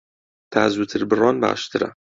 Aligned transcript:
تا 0.51 0.61
زووتر 0.73 1.01
بڕۆن 1.09 1.35
باشترە. 1.43 1.89